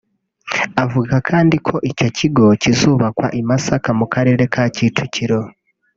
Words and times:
Avuga 0.83 1.15
kandi 1.29 1.55
ko 1.67 1.75
icyo 1.89 2.07
kigo 2.17 2.45
kizubakwa 2.61 3.27
i 3.39 3.41
Masaka 3.49 3.89
mu 3.99 4.05
karere 4.13 4.43
ka 4.53 4.63
Kicukiro 4.75 5.39